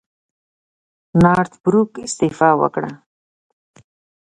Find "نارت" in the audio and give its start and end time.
1.21-1.51